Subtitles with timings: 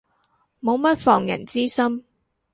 [0.63, 2.03] 冇乜防人之心